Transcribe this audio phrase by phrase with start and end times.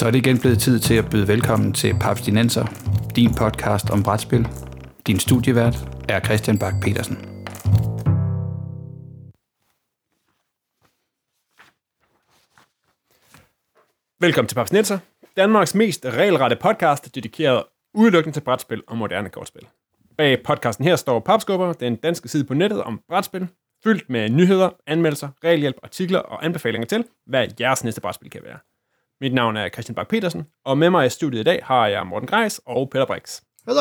[0.00, 2.66] Så er det igen blevet tid til at byde velkommen til Papstinenser,
[3.16, 4.48] din podcast om brætspil.
[5.06, 5.76] Din studievært
[6.08, 7.16] er Christian Bak petersen
[14.20, 14.98] Velkommen til Papstinenser,
[15.36, 19.66] Danmarks mest regelrette podcast, dedikeret udelukkende til brætspil og moderne kortspil.
[20.18, 23.48] Bag podcasten her står Papskubber, den danske side på nettet om brætspil,
[23.84, 28.58] fyldt med nyheder, anmeldelser, regelhjælp, artikler og anbefalinger til, hvad jeres næste brætspil kan være.
[29.22, 32.06] Mit navn er Christian Bak petersen og med mig i studiet i dag har jeg
[32.06, 33.40] Morten Greis og Peter Brix.
[33.66, 33.80] Hallo.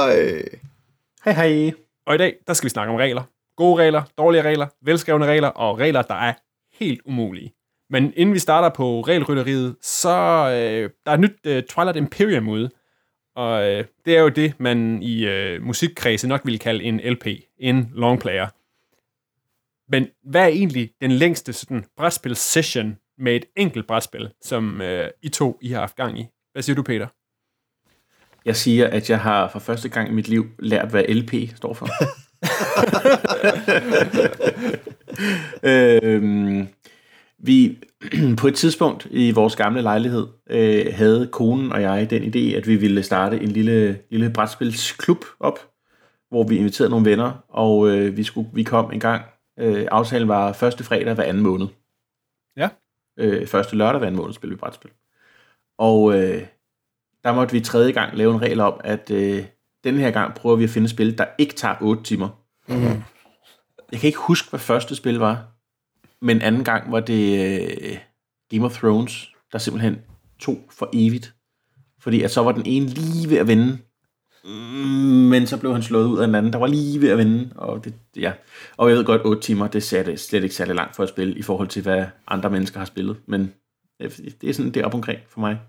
[1.25, 1.71] Hej hej.
[2.05, 3.23] Og i dag, der skal vi snakke om regler.
[3.55, 6.33] Gode regler, dårlige regler, velskrevne regler og regler, der er
[6.79, 7.53] helt umulige.
[7.89, 12.47] Men inden vi starter på regelrytteriet, så øh, der er et nyt øh, Twilight Imperium
[12.47, 12.69] ude.
[13.35, 17.27] Og øh, det er jo det, man i øh, musikkredse nok ville kalde en LP,
[17.57, 18.47] en longplayer.
[19.91, 25.29] Men hvad er egentlig den længste sådan, brætspil-session med et enkelt brætspil, som øh, I
[25.29, 26.25] to I har haft gang i?
[26.51, 27.07] Hvad siger du, Peter?
[28.45, 31.73] Jeg siger, at jeg har for første gang i mit liv lært, hvad LP står
[31.73, 31.87] for.
[36.03, 36.67] øhm,
[37.39, 37.77] vi
[38.37, 42.67] på et tidspunkt i vores gamle lejlighed øh, havde konen og jeg den idé, at
[42.67, 45.59] vi ville starte en lille, lille brætspilsklub op,
[46.29, 49.21] hvor vi inviterede nogle venner, og øh, vi, skulle, vi kom en gang.
[49.59, 51.67] Øh, aftalen var første fredag hver anden måned.
[53.19, 54.91] Øh, første lørdag hver måned spillede vi brætspil.
[55.77, 56.45] Og øh,
[57.23, 59.45] der måtte vi tredje gang lave en regel om, at øh,
[59.83, 62.29] denne her gang prøver vi at finde et spil, der ikke tager 8 timer.
[62.67, 63.03] Mm.
[63.91, 65.47] Jeg kan ikke huske, hvad første spil var,
[66.21, 67.97] men anden gang var det øh,
[68.51, 70.01] Game of Thrones, der simpelthen
[70.39, 71.33] tog for evigt.
[71.99, 73.77] Fordi at så var den ene lige ved at vinde,
[74.43, 77.49] men så blev han slået ud af den anden, der var lige ved at vinde.
[77.55, 78.31] Og, det, ja.
[78.77, 81.37] og jeg ved godt, 8 timer, det er slet ikke særlig langt for at spille,
[81.37, 83.17] i forhold til, hvad andre mennesker har spillet.
[83.25, 83.53] Men
[83.99, 85.59] det er sådan, det er op omkring for mig.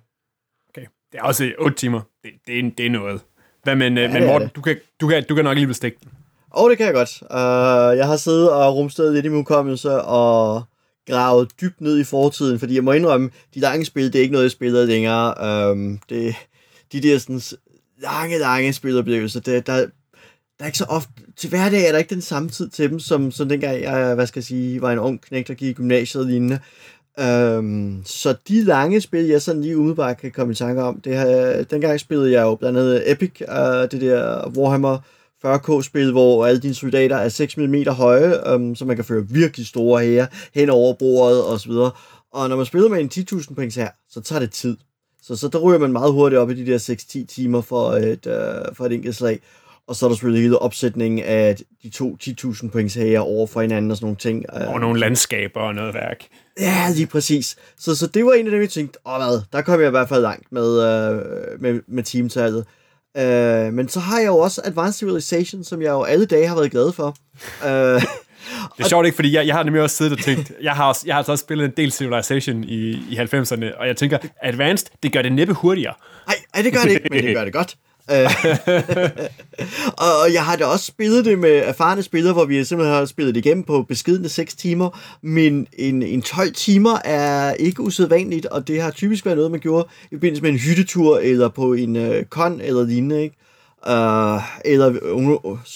[0.69, 2.01] Okay, det er også 8 timer.
[2.25, 3.21] Det, det, er, det er noget.
[3.63, 6.11] Hvad, men, ja, men Morten, du kan, du, kan, du kan nok lige bestikke den.
[6.57, 7.23] Åh, oh, det kan jeg godt.
[7.23, 10.63] Uh, jeg har siddet og rumstedet lidt i min hukommelse og
[11.11, 14.33] gravet dybt ned i fortiden, fordi jeg må indrømme, de lange spil, det er ikke
[14.33, 15.35] noget, jeg spiller længere.
[15.73, 16.35] Um, det,
[16.93, 17.41] de der sådan,
[18.03, 19.87] lange, lange spiloplevelser, det, der, der
[20.61, 23.31] er ikke så ofte, til hverdag er der ikke den samme tid til dem, som,
[23.31, 26.23] som dengang jeg, hvad skal jeg sige, var en ung knægt, der gik i gymnasiet
[26.23, 26.61] og lignende.
[27.21, 31.19] Øhm, så de lange spil, jeg sådan lige umiddelbart kan komme i tanke om, det
[31.19, 34.99] her, dengang spillede jeg jo blandt andet Epic, øh, det der Warhammer
[35.47, 39.67] 40k-spil, hvor alle dine soldater er 6 mm høje, øhm, så man kan føre virkelig
[39.67, 41.91] store hære hen over bordet og så videre.
[42.33, 44.77] Og når man spiller med en 10.000 points her, så tager det tid.
[45.23, 46.79] Så, så der ryger man meget hurtigt op i de der
[47.23, 49.41] 6-10 timer for et, uh, for et enkelt slag.
[49.87, 53.61] Og så er der selvfølgelig hele opsætningen af de to 10.000 points her over for
[53.61, 54.51] hinanden og sådan nogle ting.
[54.51, 56.27] Og nogle landskaber og noget værk.
[56.61, 57.57] Ja, lige præcis.
[57.79, 59.91] Så, så det var en af dem, jeg tænkte, åh hvad, der kom jeg i
[59.91, 62.65] hvert fald langt med, uh, med, med teamtallet.
[63.19, 66.55] Uh, men så har jeg jo også Advanced Civilization, som jeg jo alle dage har
[66.55, 67.17] været glad for.
[67.65, 68.03] Uh,
[68.77, 70.89] det er sjovt ikke, fordi jeg, jeg har nemlig også siddet og tænkt, jeg har,
[70.89, 74.19] også, jeg har altså også spillet en del Civilization i, i 90'erne, og jeg tænker,
[74.43, 75.95] Advanced, det gør det næppe hurtigere.
[76.27, 77.77] Nej, det gør det ikke, men det gør det godt.
[80.07, 83.35] og jeg har da også spillet det med erfarne spillere, hvor vi simpelthen har spillet
[83.35, 88.69] det igennem på beskidende 6 timer, men en, en 12 timer er ikke usædvanligt, og
[88.69, 91.97] det har typisk været noget, man gjorde i forbindelse med en hyttetur, eller på en
[91.97, 93.37] uh, kon eller lignende, ikke?
[93.87, 94.99] Uh, eller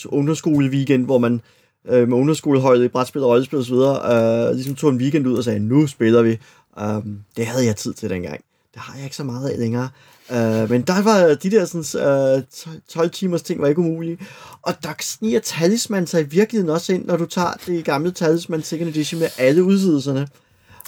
[0.06, 1.40] ungdomsskole weekend, hvor man
[1.84, 5.44] uh, med ungdomsskoleholdet i brætspil og rollespil osv., uh, ligesom tog en weekend ud og
[5.44, 6.38] sagde, nu spiller vi.
[6.82, 8.40] Um, det havde jeg tid til dengang.
[8.74, 9.88] Det har jeg ikke så meget af længere.
[10.30, 12.42] Uh, men der var de der sådan, uh,
[12.88, 14.18] 12 timers ting var ikke umulige.
[14.62, 18.62] Og der sniger talisman sig i virkeligheden også ind, når du tager det gamle talisman
[18.62, 20.28] second edition med alle udsidelserne.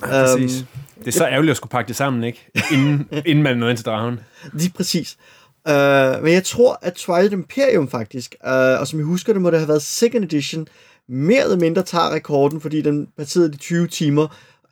[0.02, 0.60] Ja, præcis.
[0.60, 0.66] Um,
[0.98, 2.48] det er så ærgerligt at skulle pakke det sammen, ikke?
[2.72, 4.20] Inden, inden man nåede ind til dragen.
[4.52, 5.16] Lige præcis.
[5.68, 9.50] Uh, men jeg tror, at Twilight Imperium faktisk, uh, og som jeg husker det, må
[9.50, 10.68] det have været second edition,
[11.08, 14.28] mere eller mindre tager rekorden, fordi den passerede de 20 timer,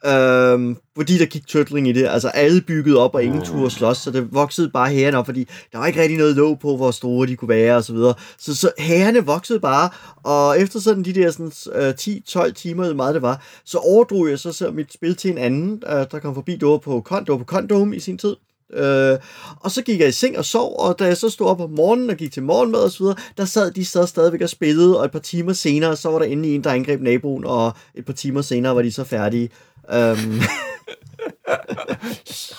[0.07, 2.07] Øhm, fordi der gik turtling i det.
[2.07, 5.49] Altså alle byggede op, og ingen turde slås, så det voksede bare herren op, fordi
[5.73, 8.15] der var ikke rigtig noget låg på, hvor store de kunne være, og så videre.
[8.39, 9.91] Så, så herrene voksede bare,
[10.23, 14.29] og efter sådan de der sådan, øh, 10-12 timer, eller meget det var, så overdrog
[14.29, 17.07] jeg så, så mit spil til en anden, øh, der kom forbi, det var på,
[17.11, 18.37] det var på Condom i sin tid.
[18.73, 19.19] Øh,
[19.61, 21.71] og så gik jeg i seng og sov, og da jeg så stod op om
[21.71, 24.99] morgenen og gik til morgenmad og så videre, der sad de så stadigvæk og spillede,
[24.99, 28.05] og et par timer senere, så var der endelig en, der angreb naboen, og et
[28.05, 29.51] par timer senere var de så færdige.
[29.95, 30.41] Um,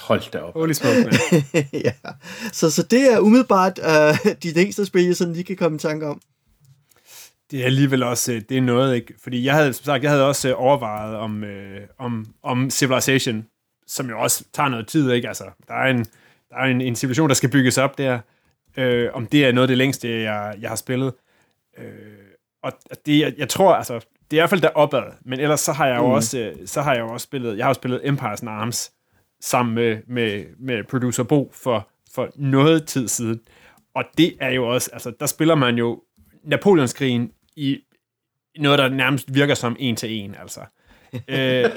[0.08, 0.54] Hold da op.
[0.54, 1.14] Holy smoke, man.
[1.86, 1.92] ja.
[2.54, 5.80] så, så det er umiddelbart uh, de længste spil, jeg sådan lige kan komme i
[5.80, 6.22] tanke om.
[7.52, 9.14] Det er alligevel også, øh, det er noget, ikke?
[9.24, 13.46] Fordi jeg havde, som sagt, jeg havde også øh, overvejet om, øh, om, om Civilization,
[13.88, 15.28] som jo også tager noget tid, ikke?
[15.28, 16.06] Altså, der er en,
[16.50, 18.20] der er en, en situation, der skal bygges op der.
[18.78, 21.14] Øh, om det er noget af det længste, jeg, jeg har spillet.
[21.78, 21.86] Øh,
[22.64, 22.72] og
[23.06, 23.94] det, jeg, jeg tror, altså,
[24.32, 26.14] det er i hvert fald der opad, men ellers så har jeg jo mm.
[26.14, 28.92] også, øh, så har jeg jo også spillet, jeg har jo spillet Empire's Arms
[29.42, 33.40] sammen med, med, med producer Bo for, for noget tid siden.
[33.96, 36.04] Og det er jo også, altså der spiller man jo
[36.44, 37.80] Napoleonskrigen i
[38.58, 40.60] noget, der nærmest virker som en til en, altså.
[41.28, 41.70] øh,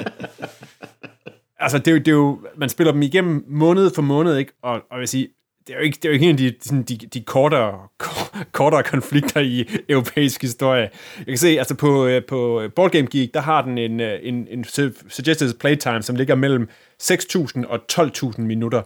[1.59, 4.53] altså, det er, jo, det er jo, man spiller dem igennem måned for måned, ikke?
[4.63, 5.29] Og, og jeg vil sige,
[5.69, 7.89] det er jo ikke, det er jo ikke en af de, sådan, de, de kortere,
[8.53, 10.91] kortere konflikter i europæisk historie.
[11.19, 14.19] Jeg kan se, altså på, øh, på Board Game Geek, der har den en, øh,
[14.23, 14.65] en, en
[15.09, 16.69] suggested playtime, som ligger mellem
[17.03, 18.83] 6.000 og 12.000 minutter.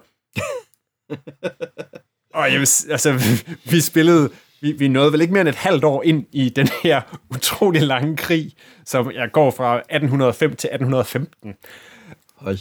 [2.35, 4.31] og jeg vil, altså, vi, vi spillede,
[4.61, 7.83] vi, vi nåede vel ikke mere end et halvt år ind i den her utrolig
[7.83, 8.53] lange krig,
[8.85, 11.55] som jeg går fra 1805 til 1815.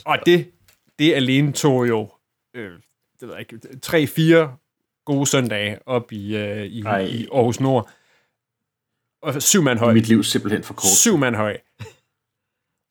[0.06, 0.52] Og det,
[1.00, 2.10] det alene tog jo
[2.54, 2.80] øh,
[3.22, 4.58] det ved jeg ikke, tre-fire
[5.06, 6.80] gode søndage op i, øh, i,
[7.10, 7.90] i Aarhus Nord.
[9.22, 9.94] Og syv mand høj.
[9.94, 10.92] Mit liv simpelthen for kort.
[10.92, 11.58] Syv mand høj.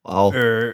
[0.09, 0.33] Wow.
[0.33, 0.73] Øh,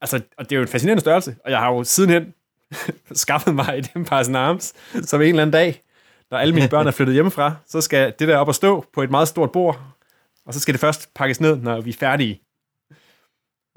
[0.00, 2.34] altså, og det er jo en fascinerende størrelse, og jeg har jo sidenhen
[3.12, 5.82] skaffet mig et Empire's Arms, som en eller anden dag,
[6.30, 9.02] når alle mine børn er flyttet hjemmefra, så skal det der op og stå på
[9.02, 9.80] et meget stort bord,
[10.44, 12.42] og så skal det først pakkes ned, når vi er færdige.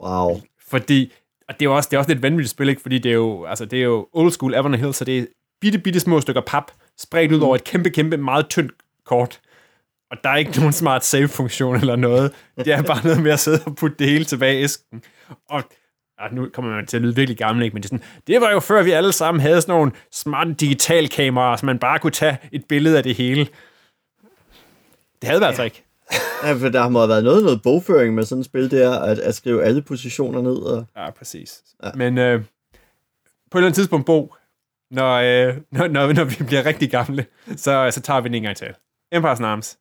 [0.03, 0.41] Wow.
[0.67, 1.13] Fordi
[1.49, 2.81] og det er jo også, det er også lidt vanvittigt spil, ikke?
[2.81, 5.25] fordi det er jo, altså, det er jo old school Evernote Hill, så det er
[5.61, 8.71] bitte, bitte små stykker pap, spredt ud over et kæmpe, kæmpe, meget tyndt
[9.05, 9.39] kort.
[10.11, 12.33] Og der er ikke nogen smart save-funktion eller noget.
[12.57, 15.03] Det er bare noget med at sidde og putte det hele tilbage i æsken.
[15.49, 15.63] Og
[16.21, 17.73] ja, nu kommer man til at lyde virkelig gammel, ikke?
[17.73, 21.55] men det, sådan, det var jo før vi alle sammen havde sådan nogle smarte digitalkameraer,
[21.55, 23.47] så man bare kunne tage et billede af det hele.
[25.21, 25.83] Det havde vi altså ikke.
[26.43, 29.19] Ja, for der må have været noget, noget bogføring med sådan et spil der, at,
[29.19, 30.57] at skrive alle positioner ned.
[30.57, 30.85] Og...
[30.97, 31.63] Ja, præcis.
[31.83, 31.89] Ja.
[31.95, 32.39] Men øh,
[33.51, 34.35] på et eller andet tidspunkt, Bo,
[34.91, 37.25] når, øh, når, når, når vi bliver rigtig gamle,
[37.55, 38.67] så, så tager vi den en gang til.
[39.15, 39.77] Empire's Arms.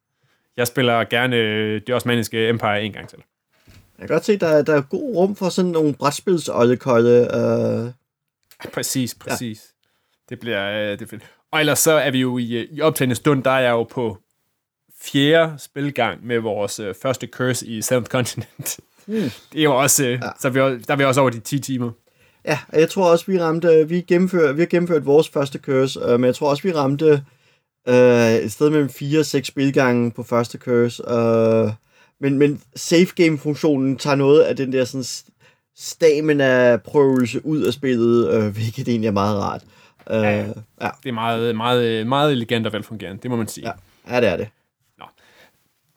[0.57, 3.19] Jeg spiller gerne øh, det osmaniske Empire en gang til.
[3.99, 7.93] Jeg kan godt se, der, der er god rum for sådan nogle brætspils Øh...
[8.73, 9.63] Præcis, præcis.
[9.65, 10.35] Ja.
[10.35, 11.19] Det bliver øh, det er
[11.51, 13.83] Og ellers så er vi jo i, øh, i optagende stund, der er jeg jo
[13.83, 14.19] på
[15.13, 18.79] fjerde spilgang med vores øh, første curse i Seventh Continent.
[19.07, 19.15] Mm.
[19.53, 20.31] Det er jo også, øh, ja.
[20.41, 21.91] så vi, der er vi også over de 10 timer.
[22.45, 26.01] Ja, og jeg tror også, vi ramte, vi, gennemførte, vi har gennemført vores første curse,
[26.01, 27.23] øh, men jeg tror også, vi ramte
[27.89, 31.11] øh, et sted mellem 4 og 6 spilgange på første curse.
[31.11, 31.71] Øh,
[32.21, 35.05] men, men safe game-funktionen tager noget af den der sådan
[35.77, 39.63] stamina-prøvelse ud af spillet, øh, hvilket egentlig er meget rart.
[40.11, 40.37] Øh, ja,
[40.81, 40.91] ja.
[41.03, 43.67] Det er meget, meget, meget elegant og velfungerende, det må man sige.
[43.67, 44.49] Ja, ja det er det.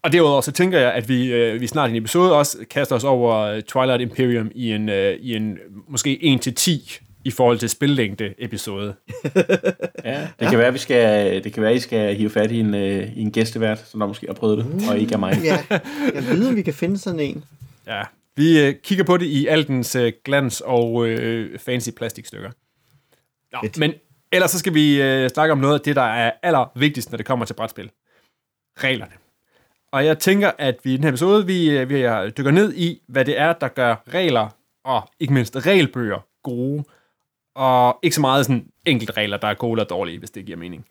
[0.07, 2.95] Og derudover så tænker jeg, at vi, øh, vi snart i en episode også kaster
[2.95, 5.57] os over øh, Twilight Imperium i en, øh, i en
[5.88, 8.95] måske 1-10 i forhold til spillængde episode.
[10.06, 10.50] ja, det ja.
[10.50, 13.21] kan være, vi skal, det kan være, I skal hive fat i en, øh, i
[13.21, 15.39] en gæstevært, som der måske har prøvet det, uh, og ikke er mig.
[15.44, 15.57] ja,
[16.13, 17.44] jeg ved, om vi kan finde sådan en.
[17.88, 18.04] Ja,
[18.36, 22.51] vi øh, kigger på det i al dens øh, glans og øh, fancy plastikstykker.
[23.54, 23.94] Nå, men
[24.31, 27.25] ellers så skal vi øh, snakke om noget af det, der er allervigtigst, når det
[27.25, 27.92] kommer til brætspil.
[28.77, 29.27] Reglerne.
[29.92, 31.95] Og jeg tænker, at vi i den her episode, vi, øh, vi
[32.38, 34.50] dykker ned i, hvad det er, der gør regler,
[34.83, 36.83] og ikke mindst regelbøger, gode.
[37.56, 40.57] Og ikke så meget sådan enkelte regler, der er gode eller dårlige, hvis det giver
[40.57, 40.85] mening.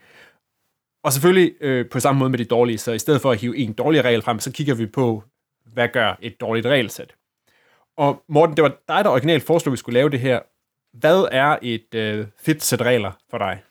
[1.05, 3.57] Og selvfølgelig øh, på samme måde med de dårlige, så i stedet for at hive
[3.57, 5.23] en dårlig regel frem, så kigger vi på,
[5.73, 7.15] hvad gør et dårligt regelsæt.
[7.97, 10.41] Og Morten, det var dig, der originalt foreslog, at vi skulle lave det her.
[10.93, 13.63] Hvad er et øh, fedt sæt regler for dig?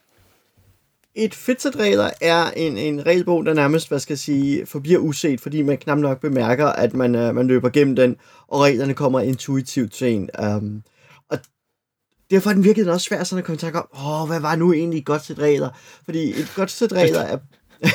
[1.16, 5.62] Et fedtsæt-regler er en, en regelbog, der nærmest, hvad skal jeg sige, forbliver uset, fordi
[5.62, 8.16] man knap nok bemærker, at man, uh, man løber gennem den,
[8.48, 10.30] og reglerne kommer intuitivt til en.
[10.44, 10.84] Um,
[11.30, 11.40] og
[12.32, 14.56] derfor er den virkelig også svært sådan at komme i tanke om, åh, hvad var
[14.56, 15.70] nu egentlig et godt sæt regler?
[16.06, 17.38] Fordi et godt sæt regler er...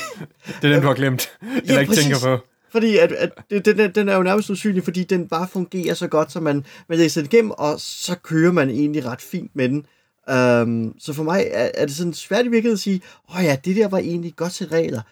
[0.62, 2.04] det er den, du har glemt, eller ja, ikke præcis.
[2.04, 2.46] tænker på.
[2.72, 6.32] Fordi at, at den, den er jo nærmest usynlig, fordi den bare fungerer så godt,
[6.32, 9.86] så man, man læser den igennem, og så kører man egentlig ret fint med den.
[10.28, 13.44] Um, så for mig er, er det sådan svært i virkeligheden at sige, åh oh
[13.44, 15.02] ja, det der var egentlig godt til regler.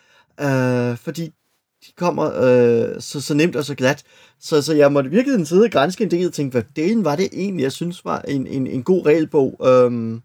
[0.42, 1.32] Uh, fordi
[1.86, 4.04] de kommer uh, så, så nemt og så glat.
[4.40, 7.16] Så, så jeg måtte virkelig sidde og grænske en del og tænke, hvad delen var
[7.16, 9.60] det egentlig, jeg synes var en, en, en god regelbog.
[9.60, 10.22] Um,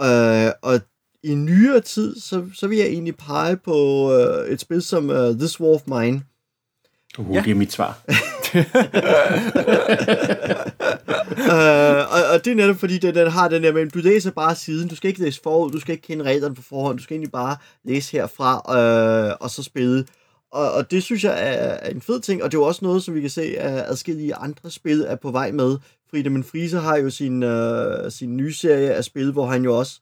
[0.00, 0.80] uh, og
[1.22, 5.16] i nyere tid, så, så vil jeg egentlig pege på uh, et spil som uh,
[5.16, 6.22] This War of Mine.
[7.18, 7.42] Uh, ja.
[7.42, 7.98] det er mit svar.
[11.52, 14.30] øh, og, og det er netop fordi, den, den har den der med, du læser
[14.30, 17.02] bare siden, du skal ikke læse forud, du skal ikke kende reglerne på forhånd, du
[17.02, 20.06] skal egentlig bare læse herfra, øh, og så spille.
[20.52, 22.84] Og, og det synes jeg er, er en fed ting, og det er jo også
[22.84, 25.76] noget, som vi kan se, at adskillige andre spil er på vej med.
[26.10, 30.00] Friedemann Friese har jo sin, øh, sin nye serie af spil, hvor han jo også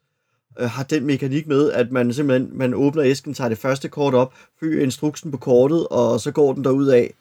[0.60, 4.14] øh, har den mekanik med, at man simpelthen man åbner æsken, tager det første kort
[4.14, 7.14] op, følger instruksen på kortet, og så går den derud af.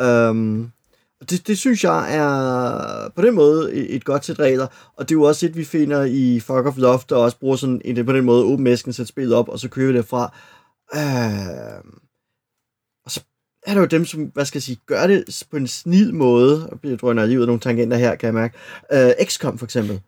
[0.00, 0.70] Øhm,
[1.20, 5.18] det, det synes jeg er på den måde et, godt sæt regler, og det er
[5.18, 8.12] jo også et, vi finder i Fuck of Love, der også bruger sådan en, på
[8.12, 10.34] den måde åben æsken, sætte spillet op, og så kører vi derfra.
[10.94, 11.92] Øh,
[13.04, 13.20] og så
[13.66, 16.68] er der jo dem, som, hvad skal jeg sige, gør det på en snid måde.
[16.68, 18.58] og bliver jeg er lige ud af nogle tangenter her, kan jeg mærke.
[18.92, 20.00] Øh, XCOM for eksempel.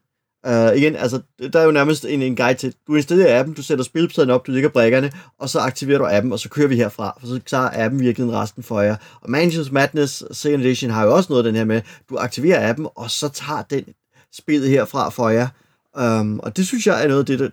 [0.46, 1.20] Uh, igen, altså,
[1.52, 4.46] der er jo nærmest en, en guide til, du installerer appen, du sætter spilpladen op,
[4.46, 7.40] du lægger brækkerne, og så aktiverer du appen, og så kører vi herfra, for så
[7.46, 8.96] tager appen virkelig resten for jer.
[9.20, 12.70] Og Mansions Madness Second Edition har jo også noget af den her med, du aktiverer
[12.70, 13.84] appen, og så tager den
[14.32, 15.48] spillet herfra for jer.
[16.00, 17.48] Um, og det synes jeg er noget af det, der,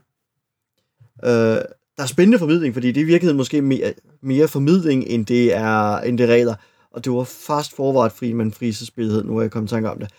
[1.24, 1.62] uh,
[1.98, 5.56] der er spændende formidling, fordi det er i virkeligheden måske mere, mere formidling, end det
[5.56, 6.56] er, end det er regler.
[6.91, 10.00] Og det var fast forvaret fri, men frisespillet, nu er jeg kommet i tanke om
[10.00, 10.10] det.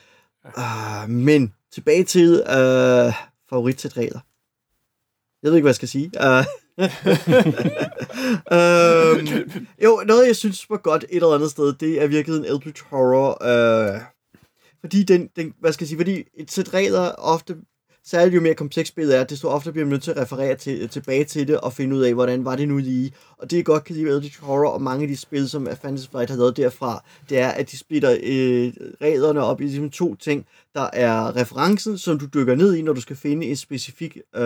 [0.57, 3.13] Uh, men tilbage til uh,
[3.51, 4.21] favorit regler.
[5.43, 6.11] Jeg ved ikke, hvad jeg skal sige.
[6.21, 6.45] Uh,
[8.59, 12.45] um, jo, noget jeg synes var godt et eller andet sted, det er virkelig en
[12.45, 13.39] Eldritch Horror.
[13.41, 14.01] Uh,
[14.81, 17.57] fordi den, den, hvad skal jeg sige, fordi et sæt regler ofte
[18.11, 20.83] særligt jo mere komplekst spillet er, desto ofte bliver man nødt til at referere til,
[20.83, 23.13] øh, tilbage til det og finde ud af, hvordan var det nu lige.
[23.39, 25.69] Og det jeg godt kan lide ved Eldritch Horror og mange af de spil, som
[25.83, 29.91] Fantasy Flight har lavet derfra, det er, at de splitter øh, reglerne op i ligesom
[29.91, 30.47] to ting.
[30.75, 34.43] Der er referencen, som du dykker ned i, når du skal finde en specifik øh,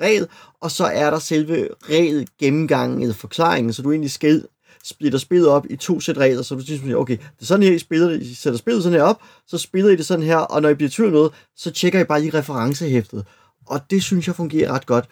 [0.00, 0.28] regel,
[0.60, 4.46] og så er der selve regel gennemgangen eller forklaringen, så du egentlig skal
[4.84, 7.72] splitter spillet op i to sæt regler, så du siger, okay, det er sådan her,
[7.72, 10.62] I, spiller, I sætter spillet sådan her op, så spiller I det sådan her, og
[10.62, 13.24] når I bliver tvivl noget, så tjekker I bare lige referencehæftet.
[13.66, 15.08] Og det synes jeg fungerer ret godt.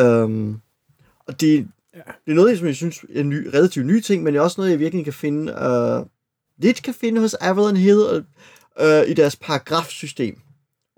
[0.00, 0.60] Um,
[1.26, 4.34] og det, det er noget, som jeg synes er en ny, relativt ny ting, men
[4.34, 6.06] det er også noget, jeg virkelig kan finde, uh,
[6.58, 8.24] lidt kan finde hos Avalon Hill
[8.80, 10.40] uh, i deres paragrafsystem.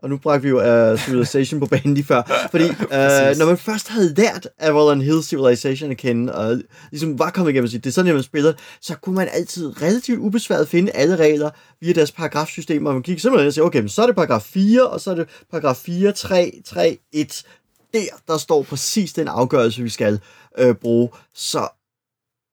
[0.02, 2.22] Og nu bragte vi jo uh, Civilization på banen lige før.
[2.50, 7.30] Fordi uh, når man først havde lært Avalon Hill Civilization at kende, og ligesom var
[7.30, 10.92] kommet igennem det er sådan, at man spiller, så kunne man altid relativt ubesværet finde
[10.92, 14.16] alle regler via deres paragrafsystem, og man gik simpelthen og sagde, okay, så er det
[14.16, 17.42] paragraf 4, og så er det paragraf 4, 3, 3, 1.
[17.94, 20.20] Der, der står præcis den afgørelse, vi skal
[20.62, 21.08] uh, bruge.
[21.34, 21.58] Så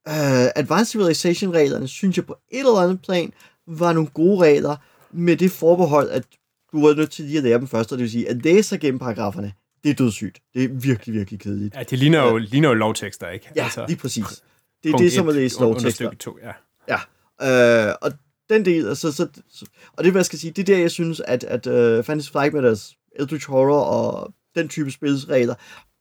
[0.09, 3.33] uh, Advanced Civilization-reglerne, synes jeg på et eller andet plan,
[3.67, 4.75] var nogle gode regler,
[5.11, 6.23] med det forbehold, at
[6.71, 8.69] du er nødt til lige at lære dem først, og det vil sige, at læse
[8.69, 10.39] sig gennem paragraferne, det er dødssygt.
[10.53, 11.75] Det er virkelig, virkelig kedeligt.
[11.75, 12.45] Ja, det ligner jo, ja.
[12.49, 13.49] ligner jo lovtekster, ikke?
[13.55, 14.43] Ja, altså, lige præcis.
[14.83, 16.11] Det er det, som at læse lovtekster.
[16.11, 16.51] To, ja.
[16.87, 17.89] ja.
[17.89, 18.11] Øh, og
[18.49, 20.91] den del, altså, så, så, og det, hvad jeg skal sige, det er der, jeg
[20.91, 25.55] synes, at, at uh, Fantasy Flight med deres Eldritch Horror og den type spilsregler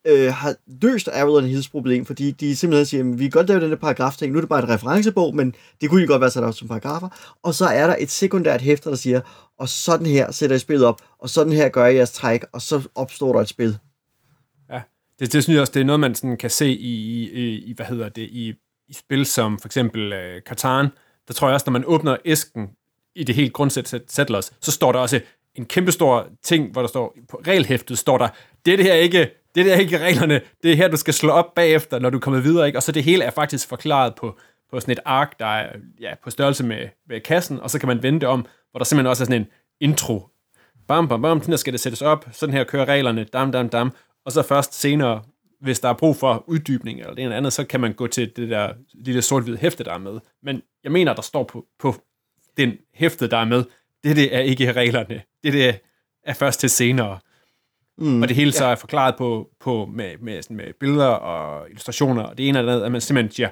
[0.07, 3.61] øh, har løst Avalon Hills problem, fordi de simpelthen siger, at vi kan godt lave
[3.61, 6.21] den der paragraf ting, nu er det bare et referencebog, men det kunne jo godt
[6.21, 9.21] være sat op som paragrafer, og så er der et sekundært hæfter, der siger,
[9.59, 12.63] og sådan her sætter jeg spillet op, og sådan her gør jeg jeres træk, og
[12.63, 13.79] så opstår der et spil.
[14.71, 14.81] Ja,
[15.19, 17.73] det, det synes jeg også, det er noget, man sådan kan se i, i, i
[17.77, 18.55] hvad hedder det, i,
[18.89, 20.89] i spil som for eksempel uh, Catan,
[21.29, 22.69] der tror jeg også, når man åbner æsken
[23.15, 25.21] i det helt grundsæt Settlers, så står der også
[25.55, 28.29] en kæmpe stor ting, hvor der står, på regelhæftet står der,
[28.67, 31.99] det her ikke det er ikke reglerne, det er her, du skal slå op bagefter,
[31.99, 32.79] når du kommer videre, ikke?
[32.79, 34.39] Og så det hele er faktisk forklaret på,
[34.71, 37.87] på sådan et ark, der er ja, på størrelse med, med kassen, og så kan
[37.87, 39.49] man vende det om, hvor der simpelthen også er sådan en
[39.81, 40.29] intro.
[40.89, 43.69] Bam, bam, bam, sådan her skal det sættes op, sådan her kører reglerne, dam, dam,
[43.69, 43.93] dam,
[44.25, 45.23] og så først senere,
[45.61, 48.37] hvis der er brug for uddybning eller det eller andet, så kan man gå til
[48.37, 50.21] det der lille sort-hvide hæfte, der er med.
[50.43, 51.95] Men jeg mener, der står på, på
[52.57, 53.65] den hæfte, der er med,
[54.05, 55.23] det, det er ikke reglerne.
[55.45, 55.81] Det, det
[56.25, 57.19] er først til senere.
[57.99, 58.71] Mm, og det hele så ja.
[58.71, 62.73] er forklaret på, på med, med, sådan med billeder og illustrationer, og det ene eller
[62.73, 63.49] andet, at man simpelthen siger,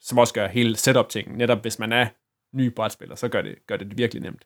[0.00, 1.38] som også gør hele setup-tingen.
[1.38, 2.06] Netop hvis man er
[2.52, 4.42] ny brætspiller, så gør det, gør det virkelig nemt.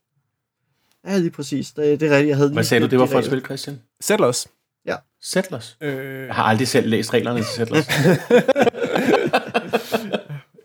[1.06, 1.72] Ja, lige præcis.
[1.72, 2.28] Det, det er rigtigt.
[2.28, 3.80] Jeg havde Hvad sagde du, det var for et spil, Christian?
[4.00, 4.48] Settlers.
[4.86, 4.96] Ja.
[5.22, 5.76] Settlers?
[5.80, 6.26] Øh...
[6.26, 7.86] Jeg har aldrig selv læst reglerne til Settlers.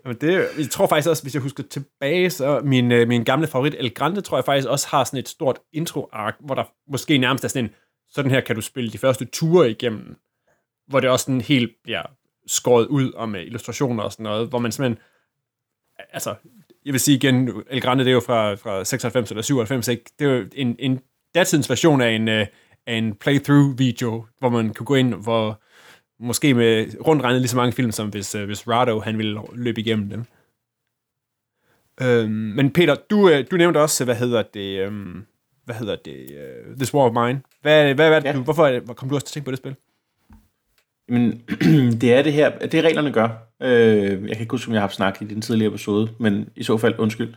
[0.08, 3.48] Men det, jeg tror faktisk også, hvis jeg husker tilbage, så min, øh, min gamle
[3.48, 7.18] favorit El Grande, tror jeg faktisk også har sådan et stort intro-ark, hvor der måske
[7.18, 7.72] nærmest er sådan en,
[8.10, 10.16] sådan her kan du spille de første ture igennem,
[10.88, 12.04] hvor det også sådan helt bliver
[12.48, 15.04] skåret ud og med illustrationer og sådan noget, hvor man simpelthen,
[16.14, 16.36] altså,
[16.86, 20.04] jeg vil sige igen, El Grande, det er jo fra, fra 96 eller 97, ikke?
[20.20, 21.00] Det er jo en, en
[21.36, 22.48] datidens version af en, øh,
[22.88, 25.62] af en playthrough-video, hvor man kunne gå ind, hvor
[26.20, 29.40] måske med rundt regnet lige så mange film, som hvis, uh, hvis Rado han ville
[29.54, 30.24] løbe igennem dem.
[32.02, 35.26] Øhm, men Peter, du, øh, du nævnte også, hvad hedder det, um,
[35.66, 36.28] hvad hedder det,
[36.70, 37.42] uh, This War of Mine.
[37.62, 38.34] Hvad, hvad, hvad ja.
[38.34, 39.76] du, hvorfor kom du også til at tænke på det spil?
[41.10, 41.42] Men
[42.02, 43.30] det er det her, det reglerne gør.
[43.62, 46.64] Øh, jeg kan ikke huske, om jeg har snakket i den tidligere episode, men i
[46.64, 47.34] så fald undskyld.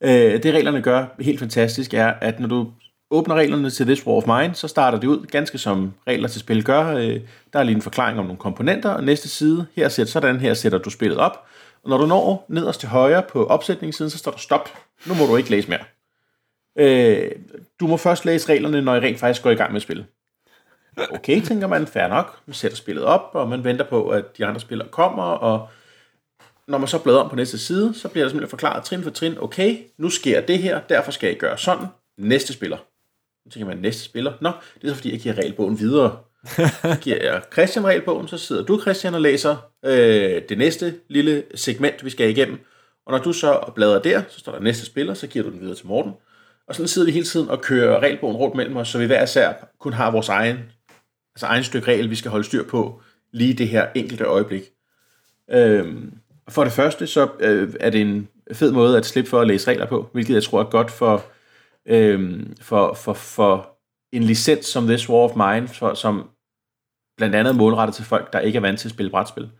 [0.00, 2.72] Øh, det reglerne gør helt fantastisk er, at når du
[3.12, 6.40] åbner reglerne til This War of Mine, så starter det ud ganske som regler til
[6.40, 6.86] spil gør.
[6.86, 7.20] Øh,
[7.52, 10.54] der er lige en forklaring om nogle komponenter, og næste side, her sætter sådan, her
[10.54, 11.46] sætter du spillet op.
[11.82, 14.68] Og når du når nederst til højre på opsætningssiden, så står der stop.
[15.06, 15.84] Nu må du ikke læse mere.
[16.78, 17.30] Øh,
[17.80, 20.06] du må først læse reglerne, når I rent faktisk går i gang med spillet.
[21.10, 22.38] Okay, tænker man, fair nok.
[22.46, 25.68] Man sætter spillet op, og man venter på, at de andre spillere kommer, og
[26.66, 29.10] når man så bladrer om på næste side, så bliver der simpelthen forklaret trin for
[29.10, 31.86] trin, okay, nu sker det her, derfor skal I gøre sådan.
[32.18, 32.76] Næste spiller.
[33.44, 34.32] Nu tænker man, næste spiller?
[34.40, 36.18] Nå, det er så fordi, jeg giver regelbogen videre.
[36.46, 41.42] Så giver jeg Christian regelbogen, så sidder du, Christian, og læser øh, det næste lille
[41.54, 42.58] segment, vi skal igennem.
[43.06, 45.60] Og når du så bladrer der, så står der næste spiller, så giver du den
[45.60, 46.12] videre til Morten.
[46.68, 49.22] Og sådan sidder vi hele tiden og kører regelbogen rundt mellem os, så vi hver
[49.22, 50.58] især kun har vores egen,
[51.34, 53.00] altså egen stykke regel, vi skal holde styr på
[53.32, 54.62] lige det her enkelte øjeblik.
[55.50, 56.12] Øhm,
[56.48, 59.70] for det første, så øh, er det en fed måde at slippe for at læse
[59.70, 61.24] regler på, hvilket jeg tror er godt for,
[61.88, 63.78] øh, for, for, for
[64.12, 66.28] en licens som This War of Mine, for, som
[67.16, 69.50] blandt andet er målrettet til folk, der ikke er vant til at spille brætspil.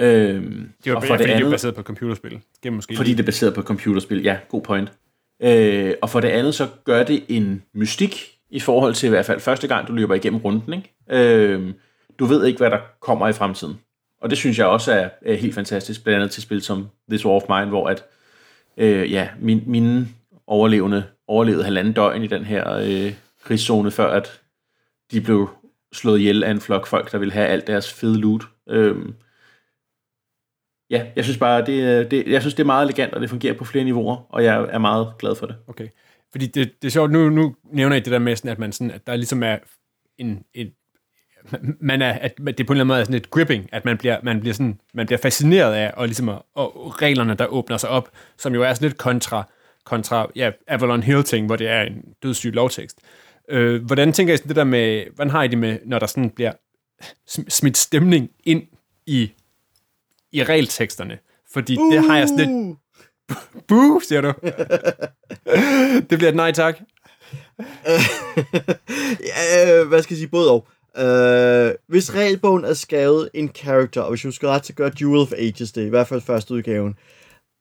[0.00, 2.40] Øhm, det var, og for ja, det, andet, det er baseret på computerspil.
[2.62, 4.92] Gennem måske fordi det er baseret på computerspil, ja, god point.
[5.42, 9.26] Øh, og for det andet, så gør det en mystik i forhold til i hvert
[9.26, 10.72] fald første gang, du løber igennem runden.
[10.72, 10.94] Ikke?
[11.10, 11.74] Øh,
[12.18, 13.80] du ved ikke, hvad der kommer i fremtiden.
[14.20, 17.26] Og det synes jeg også er, er helt fantastisk, blandt andet til spil som This
[17.26, 18.04] War of Mine, hvor at,
[18.76, 20.08] øh, ja, min, mine
[20.46, 24.40] overlevende overlevede halvanden døgn i den her øh, krigszone, før at
[25.10, 25.48] de blev
[25.92, 28.42] slået ihjel af en flok folk, der ville have alt deres fede loot.
[28.68, 28.96] Øh,
[30.90, 33.30] ja, jeg synes bare, det, øh, det, jeg synes, det er meget elegant, og det
[33.30, 35.56] fungerer på flere niveauer, og jeg er meget glad for det.
[35.66, 35.88] Okay.
[36.32, 38.72] Fordi det, det er sjovt, nu, nu nævner I det der med, sådan, at, man
[38.72, 39.58] sådan, at der ligesom er
[40.18, 40.68] en, en
[41.80, 43.98] man er, at det på en eller anden måde er sådan et gripping, at man
[43.98, 47.90] bliver, man bliver, sådan, man bliver fascineret af, og, ligesom, og reglerne, der åbner sig
[47.90, 49.48] op, som jo er sådan lidt kontra,
[49.84, 52.98] kontra ja, Avalon Hill-ting, hvor det er en dødssyg lovtekst.
[53.48, 56.06] Øh, hvordan tænker I sådan det der med, hvordan har I det med, når der
[56.06, 56.52] sådan bliver
[57.48, 58.62] smidt stemning ind
[59.06, 59.32] i,
[60.32, 61.18] i regelteksterne?
[61.52, 61.92] Fordi uh.
[61.92, 62.78] det har jeg sådan lidt...
[63.68, 64.32] Buh, siger du.
[66.10, 66.78] det bliver et nej tak.
[69.30, 70.28] ja, hvad skal jeg sige?
[70.28, 70.66] Både og.
[70.98, 74.90] Uh, hvis regelbogen er skrevet en character, og hvis du skal ret til at gøre
[74.90, 76.94] Duel of Ages det, i hvert fald første udgaven,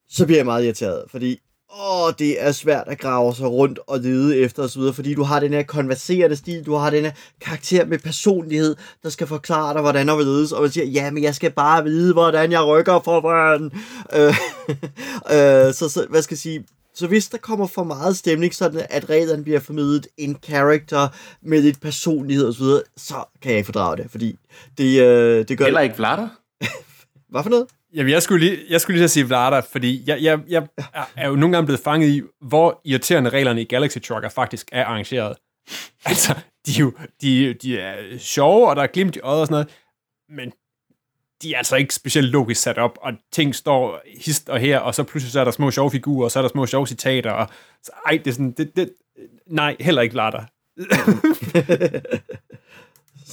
[0.10, 1.40] så bliver jeg meget irriteret, fordi
[1.80, 5.40] åh, det er svært at grave sig rundt og lede efter osv., fordi du har
[5.40, 9.82] den her konverserende stil, du har den her karakter med personlighed, der skal forklare dig,
[9.82, 13.00] hvordan vil ledes, og man siger, ja, men jeg skal bare vide, hvordan jeg rykker
[13.00, 13.72] for uh, uh,
[15.78, 19.10] så, så, hvad skal jeg sige, så hvis der kommer for meget stemning, sådan at
[19.10, 21.08] reglerne bliver formidlet en karakter
[21.42, 22.66] med lidt personlighed osv.,
[22.98, 24.40] så kan jeg ikke fordrage det, fordi
[24.78, 25.66] det, øh, det gør...
[25.66, 26.30] Heller ikke Vlader?
[27.30, 27.68] Hvad for noget?
[27.96, 30.68] Jamen, jeg skulle lige, jeg skulle lige sige Vlada, fordi jeg, jeg, jeg
[31.16, 34.86] er jo nogle gange blevet fanget i, hvor irriterende reglerne i Galaxy Trucker faktisk er
[34.86, 35.38] arrangeret.
[36.06, 39.54] Altså, de, jo, de, de er sjove, og der er glimt i øjet og sådan
[39.54, 39.70] noget,
[40.30, 40.52] men
[41.42, 44.96] de er altså ikke specielt logisk sat op, og ting står hist og her, og
[44.96, 47.32] så pludselig så er der små sjove figurer, og så er der små sjove citater,
[47.32, 47.48] og
[47.84, 48.94] så, ej, det er sådan, det, det,
[49.48, 50.46] nej, heller ikke Vlada.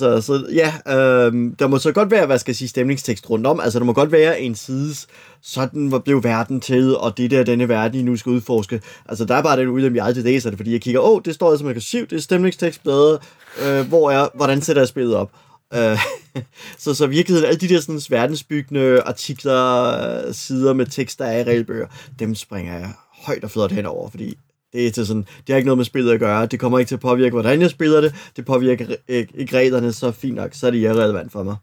[0.00, 3.46] så, så ja, øh, der må så godt være, hvad skal jeg sige, stemningstekst rundt
[3.46, 3.60] om.
[3.60, 5.06] Altså, der må godt være en sides,
[5.42, 8.80] sådan blev verden til, og det der, denne verden, I nu skal udforske.
[9.08, 11.20] Altså, der er bare den ulempe, jeg aldrig læser det, fordi jeg kigger, åh, oh,
[11.24, 13.18] det står altså rekursiv, det er stemningstekstbladet,
[13.62, 15.30] øh, hvor er, hvordan sætter jeg spillet op?
[15.74, 15.98] Øh,
[16.82, 19.86] så, så virkeligheden, alle de der sådan, verdensbyggende artikler,
[20.26, 21.86] øh, sider med tekster af regelbøger,
[22.18, 22.92] dem springer jeg
[23.26, 24.38] højt og flot henover, fordi
[24.72, 26.46] det, er til sådan, det har ikke noget med spillet at gøre.
[26.46, 28.14] Det kommer ikke til at påvirke, hvordan jeg spiller det.
[28.36, 31.56] Det påvirker ikke, ikke reglerne så fint nok, så er det irrelevant for mig.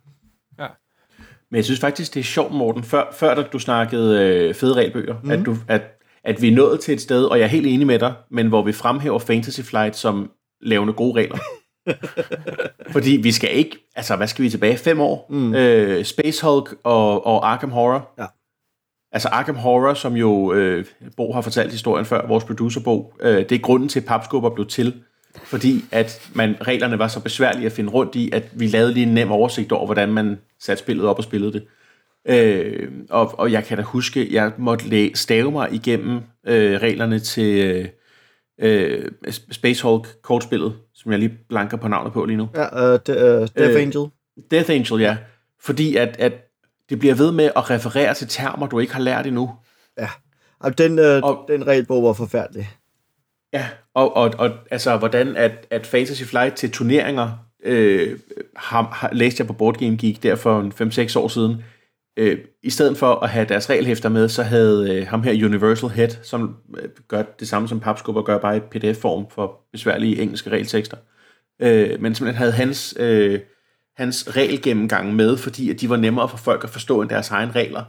[0.60, 0.68] Ja.
[1.52, 4.74] Men jeg synes faktisk, det er sjovt, Morten, før, før da du snakkede øh, fede
[4.74, 5.32] regelbøger, mm.
[5.32, 5.82] at, du, at,
[6.24, 8.48] at vi er nået til et sted, og jeg er helt enig med dig, men
[8.48, 11.38] hvor vi fremhæver Fantasy Flight som lavende gode regler.
[12.96, 15.28] Fordi vi skal ikke, altså hvad skal vi tilbage, fem år?
[15.30, 15.56] Mm.
[15.56, 18.10] Øh, Space Hulk og, og Arkham Horror.
[18.20, 18.26] Ja.
[19.12, 20.86] Altså Arkham Horror, som jo øh,
[21.18, 24.50] Bo har fortalt historien før, vores producer Bo, øh, det er grunden til, at papskubber
[24.50, 24.94] blev til.
[25.44, 29.06] Fordi at man, reglerne var så besværlige at finde rundt i, at vi lavede lige
[29.06, 31.64] en nem oversigt over, hvordan man satte spillet op og spillede det.
[32.30, 37.66] Øh, og, og jeg kan da huske, jeg måtte stave mig igennem øh, reglerne til
[37.66, 37.86] øh,
[38.62, 39.12] øh,
[39.52, 42.50] Space Hulk kortspillet, som jeg lige blanker på navnet på lige nu.
[42.56, 44.06] Ja, uh, de, uh, Death uh, Angel.
[44.52, 45.18] Death Angel, ja.
[45.62, 46.34] Fordi at, at
[46.90, 49.52] det bliver ved med at referere til termer, du ikke har lært endnu.
[49.98, 50.10] Ja,
[50.60, 52.70] og den, uh, og, den regelbog var forfærdelig.
[53.54, 58.20] Ja, og, og, og altså, hvordan at, at Fantasy Flight til turneringer, øh,
[58.56, 60.72] har, har, læste jeg på Board Game Geek der for
[61.16, 61.64] 5-6 år siden,
[62.18, 65.90] øh, i stedet for at have deres regelhæfter med, så havde øh, ham her Universal
[65.90, 70.50] Head, som øh, gør det samme som papskubber gør, bare i pdf-form for besværlige engelske
[70.50, 70.98] regeltekster.
[71.62, 73.40] Øh, men simpelthen havde hans, øh,
[73.98, 77.52] hans regelgennemgang med, fordi at de var nemmere for folk at forstå end deres egne
[77.52, 77.84] regler.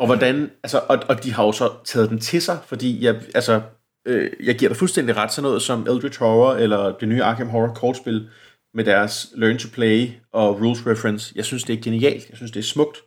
[0.00, 3.20] og hvordan, altså, og, og de har jo så taget den til sig, fordi jeg,
[3.34, 3.60] altså,
[4.06, 7.48] øh, jeg giver dig fuldstændig ret, sådan noget som Eldritch Horror, eller det nye Arkham
[7.48, 8.28] Horror kortspil,
[8.74, 11.32] med deres Learn to Play og Rules Reference.
[11.36, 12.28] Jeg synes, det er genialt.
[12.30, 12.98] Jeg synes, det er smukt.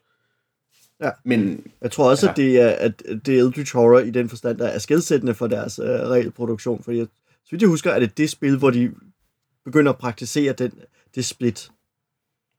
[1.01, 1.09] Ja.
[1.25, 2.31] Men, Jeg tror også, Ja.
[2.31, 5.47] at det er, at det er Eldritch Horror i den forstand, der er skældsættende for
[5.47, 6.83] deres øh, regelproduktion.
[6.83, 8.91] Fordi jeg, så vidt jeg husker, er det det spil, hvor de
[9.65, 10.71] begynder at praktisere den,
[11.15, 11.71] det split.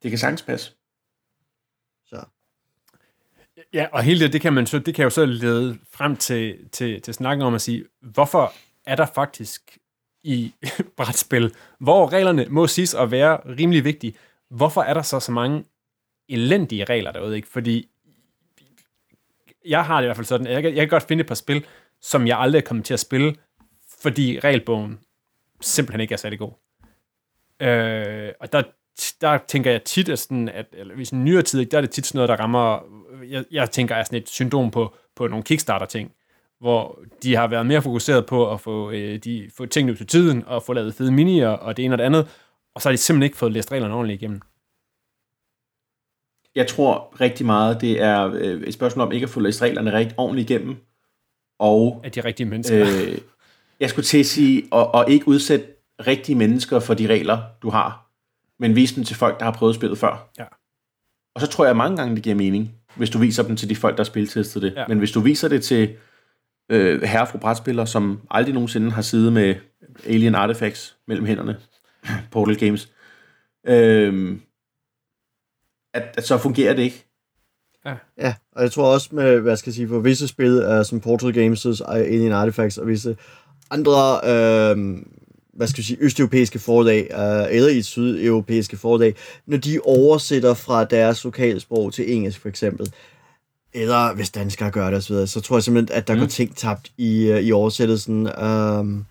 [0.02, 0.72] det kan sagtens passe.
[2.06, 2.24] Så.
[3.72, 6.68] Ja, og hele det, det kan, man så, det kan jo så lede frem til,
[6.72, 8.52] til, til snakken om at sige, hvorfor
[8.86, 9.78] er der faktisk
[10.22, 10.54] i
[10.96, 14.14] brætspil, hvor reglerne må siges at være rimelig vigtige,
[14.48, 15.64] hvorfor er der så så mange
[16.28, 17.48] elendige regler derude, ikke?
[17.48, 17.90] Fordi
[19.64, 21.34] jeg har det i hvert fald sådan, jeg kan, jeg kan godt finde et par
[21.34, 21.66] spil,
[22.00, 23.36] som jeg aldrig er kommet til at spille,
[24.02, 25.00] fordi regelbogen
[25.60, 26.52] simpelthen ikke er særlig god.
[27.62, 28.62] Øh, og der,
[29.20, 31.90] der tænker jeg tit, at, sådan, at eller hvis en nyere tid, der er det
[31.90, 32.80] tit sådan noget, der rammer,
[33.28, 36.12] jeg, jeg tænker, er sådan et syndrom på, på nogle Kickstarter-ting,
[36.60, 40.06] hvor de har været mere fokuseret på at få, øh, de, få tingene ud til
[40.06, 42.28] tiden, og få lavet fede minier, og det ene og det andet,
[42.74, 44.40] og så har de simpelthen ikke fået læst reglerne ordentligt igennem.
[46.54, 49.92] Jeg tror rigtig meget, det er øh, et spørgsmål om ikke at få læst reglerne
[49.92, 50.76] rigtig ordentligt igennem,
[51.58, 52.80] og Af de rigtige mennesker.
[52.80, 53.18] Øh,
[53.80, 55.66] jeg skulle til at sige, og, og ikke udsætte
[56.06, 58.10] rigtige mennesker for de regler, du har,
[58.58, 60.30] men vise dem til folk, der har prøvet spillet før.
[60.38, 60.44] Ja.
[61.34, 63.76] Og så tror jeg mange gange, det giver mening, hvis du viser dem til de
[63.76, 64.72] folk, der har spiltestet det.
[64.76, 64.84] Ja.
[64.88, 65.96] Men hvis du viser det til
[66.68, 69.54] øh, herre og brætspillere, som aldrig nogensinde har siddet med
[70.06, 71.56] Alien Artifacts mellem hænderne,
[72.32, 72.92] Portal Games,
[73.66, 74.38] øh,
[75.94, 77.06] at, at så fungerer det ikke.
[78.18, 81.00] Ja, og jeg tror også med, hvad skal jeg sige, for visse spil, uh, som
[81.00, 83.16] Portal Games' Alien Artifacts og visse
[83.70, 84.78] andre, uh,
[85.56, 89.14] hvad skal jeg sige, østeuropæiske forlag, uh, eller i sydeuropæiske forlag,
[89.46, 92.92] når de oversætter fra deres lokalsprog til engelsk for eksempel,
[93.72, 96.20] eller hvis danskere gør det osv., så tror jeg simpelthen, at der mm.
[96.20, 98.16] går ting tabt i, uh, i oversættelsen.
[98.42, 99.06] Um,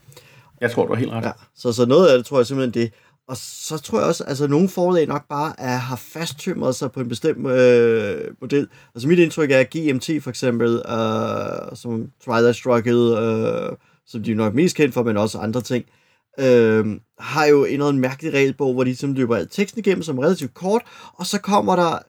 [0.62, 1.25] Jeg tror, du har helt ret.
[1.25, 2.93] Ja, så, så noget af det tror jeg simpelthen det.
[3.27, 6.99] Og så tror jeg også, altså nogle forlag nok bare er, har fasttømret sig på
[6.99, 8.67] en bestemt øh, model.
[8.95, 13.71] Altså mit indtryk er, at GMT for eksempel, øh, som Twilight Struggle, øh,
[14.08, 16.02] som de er nok mest kendt for, men også andre ting, øh,
[16.39, 20.17] Øhm, har jo ændret en mærkelig regelbog, hvor de som løber al teksten igennem, som
[20.17, 20.82] er relativt kort,
[21.13, 22.00] og så kommer der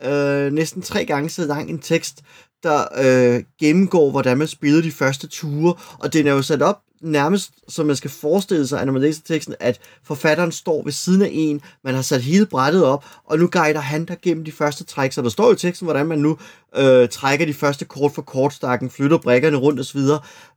[0.47, 2.23] øh, næsten tre gange så lang en tekst,
[2.63, 6.79] der øh, gennemgår, hvordan man spiller de første ture, og den er jo sat op
[7.03, 11.23] nærmest, så man skal forestille sig, når man læser teksten, at forfatteren står ved siden
[11.23, 14.53] af en, man har sat hele brættet op, og nu guider han der gennem de
[14.53, 16.39] første træk, så der står jo i teksten, hvordan man nu
[16.77, 20.01] øh, trækker de første kort for kortstakken, flytter brækkerne rundt osv.,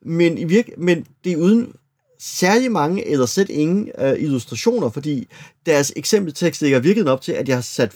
[0.01, 1.73] men, i virke, men det er uden
[2.19, 5.27] særlig mange, eller slet ingen øh, illustrationer, fordi
[5.65, 7.95] deres eksempeltekst ligger virkelig op til, at jeg har sat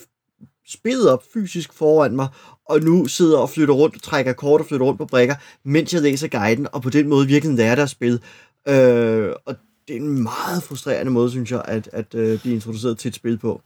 [0.68, 2.28] spillet op fysisk foran mig,
[2.70, 5.94] og nu sidder og flytter rundt og trækker kort og flytter rundt på brækker, mens
[5.94, 8.20] jeg læser guiden, og på den måde virkelig lærer det at.
[8.68, 9.56] Øh, og
[9.88, 13.16] det er en meget frustrerende måde, synes jeg, at, at øh, blive introduceret til et
[13.16, 13.62] spil på.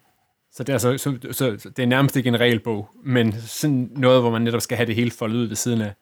[0.52, 3.92] Så det, er altså, så, så, så det er nærmest ikke en regelbog, men sådan
[3.96, 5.94] noget, hvor man netop skal have det hele foldet ud ved siden af.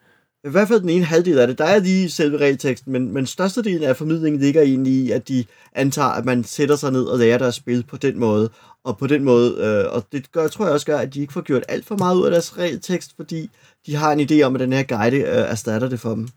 [0.46, 1.58] I hvert fald den ene halvdel af det.
[1.58, 5.46] Der er lige selve regelteksten, men, men størstedelen af formidlingen ligger egentlig i, at de
[5.74, 8.50] antager, at man sætter sig ned og lærer deres spil på den måde.
[8.84, 11.34] Og på den måde, øh, og det gør, tror jeg også gør, at de ikke
[11.34, 13.50] får gjort alt for meget ud af deres regeltekst, fordi
[13.86, 16.28] de har en idé om, at den her guide øh, erstatter det for dem.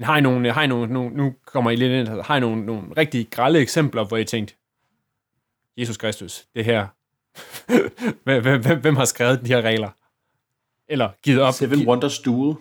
[0.00, 2.66] Har I nogle, har I nogle, nogle, nu kommer I lidt ind, har I nogle,
[2.66, 4.56] nogle rigtig grælde eksempler, hvor I tænkt,
[5.76, 6.86] Jesus Kristus, det her,
[8.24, 9.88] hvem, hvem, hvem har skrevet de her regler?
[10.94, 11.54] Eller givet op?
[11.54, 12.54] Seven Wonders Duel.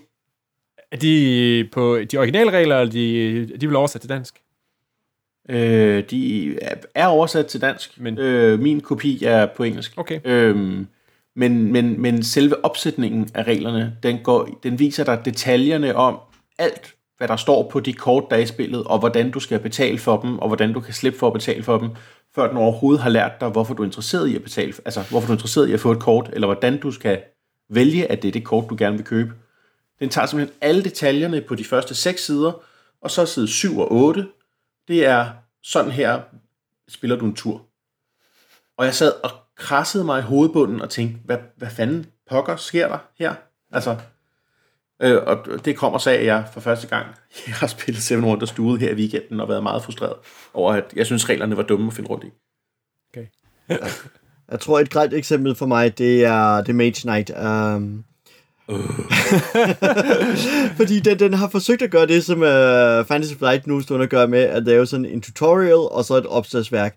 [0.92, 4.42] Er de på de originale regler, eller de, de vil oversat til dansk?
[5.50, 6.58] Øh, de
[6.96, 8.00] er oversat til dansk.
[8.00, 9.94] Men- Øh, min kopi er på engelsk.
[9.98, 10.20] Okay.
[10.26, 10.88] Øhm,
[11.36, 16.18] men, men, men selve opsætningen af reglerne, den, går, den viser dig detaljerne om
[16.60, 19.60] alt, hvad der står på de kort, der er i spillet, og hvordan du skal
[19.60, 21.90] betale for dem, og hvordan du kan slippe for at betale for dem,
[22.36, 25.28] før den overhovedet har lært dig, hvorfor du er interesseret i at betale, altså hvorfor
[25.28, 27.20] du er interesseret i at få et kort, eller hvordan du skal
[27.76, 29.34] vælge, at det er det kort, du gerne vil købe.
[30.00, 32.64] Den tager simpelthen alle detaljerne på de første seks sider,
[33.02, 34.28] og så side 7 og 8,
[34.88, 35.30] det er
[35.64, 36.22] sådan her,
[36.88, 37.66] spiller du en tur.
[38.78, 42.88] Og jeg sad og krassede mig i hovedbunden og tænkte, hvad, hvad fanden pokker sker
[42.88, 43.36] der her?
[43.72, 43.98] Altså,
[45.02, 47.08] øh, og det kommer så af, at jeg for første gang
[47.48, 50.16] jeg har spillet Seven Wonders Duel her i weekenden og været meget frustreret
[50.54, 52.32] over, at jeg synes, reglerne var dumme at finde rundt i.
[54.52, 57.32] Jeg tror, et grelt eksempel for mig, det er The Mage Knight.
[57.76, 58.04] Um,
[60.78, 64.28] Fordi den, den har forsøgt at gøre det, som uh, Fantasy Flight nu stående gør
[64.28, 66.96] med at lave sådan en tutorial og så et opslagsværk.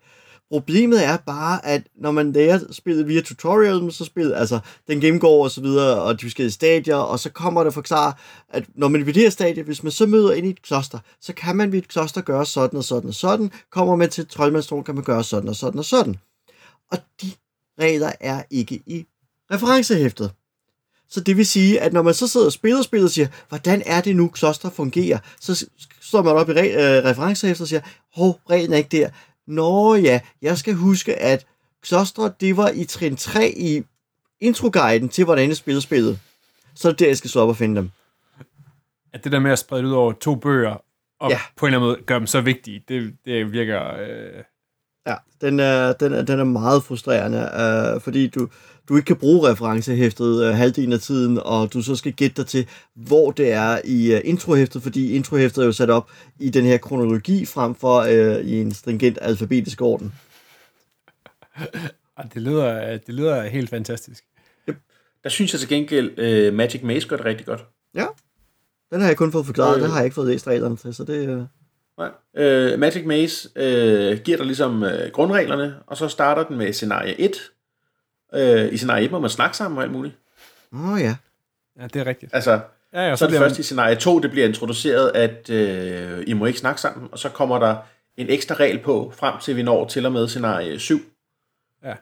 [0.50, 5.44] Problemet er bare, at når man lærer spillet via tutorial, så spillet, altså, den gennemgår
[5.44, 8.12] og så videre, og de forskellige stadier, og så kommer der forklare,
[8.48, 10.98] at når man ved det her stadie, hvis man så møder ind i et kloster,
[11.20, 14.28] så kan man ved et kloster gøre sådan og sådan og sådan, kommer man til
[14.28, 16.16] troldmandstron, kan man gøre sådan og sådan og sådan.
[16.90, 17.30] Og de
[17.80, 19.06] regler er ikke i
[19.50, 20.32] referencehæftet.
[21.08, 23.82] Så det vil sige, at når man så sidder og spiller spillet og siger, hvordan
[23.86, 25.66] er det nu, kloster fungerer, så
[26.00, 27.80] står man op i re- øh, referencehæftet og siger,
[28.14, 29.10] hov, reglen er ikke der.
[29.46, 31.46] Nå ja, jeg skal huske, at
[31.82, 33.82] klostre, det var i trin 3 i
[34.40, 36.18] introguiden til, hvordan jeg spiller spillet.
[36.74, 37.90] Så er det der, jeg skal slå op og finde dem.
[39.12, 40.76] At det der med at sprede ud over to bøger,
[41.20, 41.40] og ja.
[41.56, 43.94] på en eller anden måde gøre dem så vigtige, det, det virker...
[43.94, 44.42] Øh,
[45.06, 48.48] Ja, den er, den er, den er meget frustrerende, øh, fordi du,
[48.88, 52.46] du ikke kan bruge referencehæftet øh, halvdelen af tiden, og du så skal gætte dig
[52.46, 56.64] til, hvor det er i øh, introhæftet, fordi introhæftet er jo sat op i den
[56.64, 60.12] her kronologi frem for øh, i en stringent alfabetisk orden.
[62.34, 64.24] det, lyder, det lyder helt fantastisk.
[65.22, 66.10] Der synes jeg til gengæld,
[66.48, 67.64] uh, Magic Maze gør det rigtig godt.
[67.94, 68.06] Ja,
[68.92, 69.82] den har jeg kun fået forklaret, Øh.
[69.82, 71.28] den har jeg ikke fået læst reglerne til, så det...
[71.28, 71.42] Øh,
[71.98, 72.10] Nej.
[72.38, 77.20] Uh, Magic Maze uh, giver dig ligesom uh, grundreglerne, og så starter den med scenarie
[77.20, 77.36] 1.
[78.32, 80.14] Uh, I scenarie 1 må man snakke sammen og alt muligt.
[80.72, 81.16] åh oh, ja.
[81.80, 82.34] Ja, det er rigtigt.
[82.34, 82.60] Altså,
[82.92, 86.32] Ja, ja, så er det først i scenarie 2, det bliver introduceret, at øh, I
[86.32, 87.76] må ikke snakke sammen, og så kommer der
[88.16, 91.00] en ekstra regel på, frem til vi når til og med scenarie 7.
[91.84, 91.90] Ja.
[91.90, 91.96] Og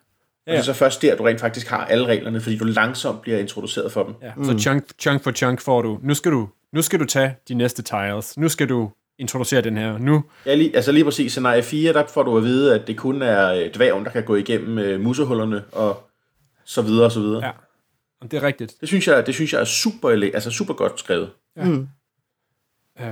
[0.47, 3.39] det er så først der, du rent faktisk har alle reglerne, fordi du langsomt bliver
[3.39, 4.15] introduceret for dem.
[4.23, 7.37] Ja, så chunk, chunk for chunk får du, nu skal du, nu skal du tage
[7.49, 11.33] de næste tiles, nu skal du introducere den her, nu, Ja, lige, altså lige præcis
[11.33, 14.25] scenarie 4, der får du at vide, at det kun er øh, dværgen, der kan
[14.25, 16.11] gå igennem øh, musehullerne, og
[16.65, 17.47] så videre og så videre.
[17.47, 17.51] Ja.
[18.21, 18.75] og det er rigtigt.
[18.81, 21.31] Det synes jeg, det synes jeg er super, altså super godt skrevet.
[21.57, 21.89] Mm.
[23.01, 23.07] Øh,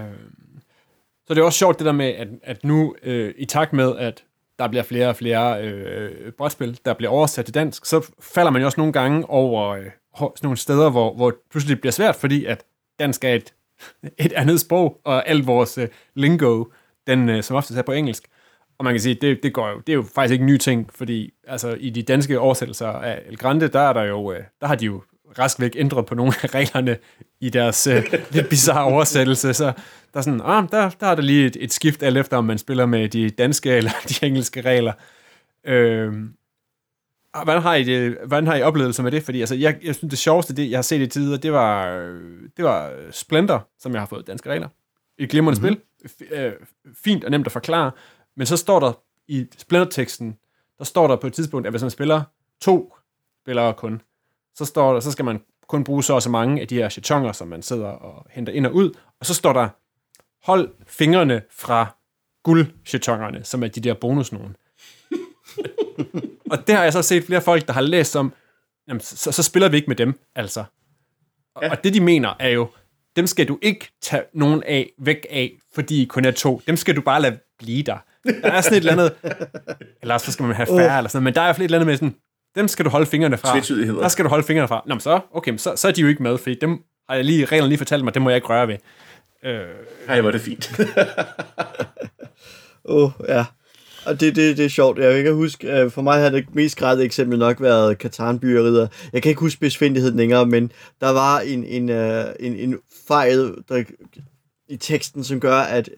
[1.26, 3.96] så det er også sjovt det der med, at, at nu øh, i takt med,
[3.98, 4.24] at
[4.58, 8.62] der bliver flere og flere øh, brætspil, der bliver oversat til dansk, så falder man
[8.62, 9.84] jo også nogle gange over øh,
[10.18, 12.64] sådan nogle steder, hvor, hvor pludselig det bliver svært, fordi at
[12.98, 13.54] dansk er et,
[14.18, 16.64] et andet sprog, og al vores øh, lingo,
[17.06, 18.24] den øh, som ofte er på engelsk.
[18.78, 20.56] Og man kan sige, det, det, går jo, det er jo faktisk ikke en ny
[20.56, 24.40] ting, fordi altså, i de danske oversættelser af El Grande, der, er der, jo, øh,
[24.60, 25.02] der har de jo
[25.38, 26.96] rask væk ændret på nogle af reglerne
[27.40, 29.54] i deres øh, lidt bizarre oversættelse.
[29.54, 29.64] Så
[30.12, 32.44] der er sådan, ah, der, der er der lige et, et skift alt efter, om
[32.44, 34.92] man spiller med de danske eller de engelske regler.
[35.66, 36.12] Øh,
[37.44, 39.22] hvordan har I det, hvordan har I oplevelser med det?
[39.22, 41.96] Fordi altså, jeg, jeg synes, det sjoveste, det, jeg har set i tider, det var,
[41.96, 44.68] øh, det var Splendor, som jeg har fået danske regler.
[45.18, 45.80] Et glimrende mm-hmm.
[46.08, 46.28] spil.
[46.30, 46.52] F- øh,
[46.94, 47.90] fint og nemt at forklare.
[48.36, 48.92] Men så står der
[49.28, 50.38] i Splendor-teksten,
[50.78, 52.22] der står der på et tidspunkt, at hvis man spiller
[52.60, 52.94] to
[53.42, 54.02] spillere kun,
[54.54, 56.88] så, står der, så skal man kun bruge så og så mange af de her
[56.88, 58.90] chatonger, som man sidder og henter ind og ud.
[59.20, 59.68] Og så står der,
[60.44, 61.96] hold fingrene fra
[62.42, 64.56] guldchatongerne, som er de der bonus nogen.
[66.50, 68.32] og det har jeg så set flere folk, der har læst om,
[68.88, 70.64] jamen, så, så spiller vi ikke med dem, altså.
[71.54, 71.70] Og, Ja.
[71.70, 72.68] og det de mener er jo,
[73.16, 76.62] dem skal du ikke tage nogen af, væk af, fordi I kun er to.
[76.66, 77.96] Dem skal du bare lade blive der.
[78.42, 79.12] Der er sådan et eller andet,
[80.02, 81.62] eller så skal man have færre, eller sådan noget, men der er i hvert fald
[81.62, 82.14] et eller andet med sådan,
[82.54, 83.48] dem skal du holde fingrene fra.
[84.02, 84.82] Der skal du holde fingrene fra.
[84.86, 87.24] Nå, men så, okay, så, så er de jo ikke med, fordi dem har jeg
[87.24, 88.76] lige, reglerne lige fortalt mig, det må jeg ikke røre ved.
[89.44, 89.60] Øh,
[90.08, 90.80] Ej, hvor er det fint.
[92.84, 93.44] Åh, oh, ja.
[94.06, 94.98] Og det, det, det er sjovt.
[94.98, 98.86] Jeg kan huske, øh, for mig har det mest grædende eksempel nok været Katarnbyerider.
[99.12, 103.54] Jeg kan ikke huske besvindeligheden længere, men der var en, en, øh, en, en fejl
[103.68, 103.84] der,
[104.68, 105.90] i teksten, som gør, at,